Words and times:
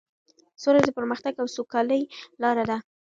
سوله 0.61 0.79
د 0.85 0.89
پرمختګ 0.97 1.33
او 1.41 1.47
سوکالۍ 1.55 2.01
لاره 2.41 2.63
ده. 2.69 2.77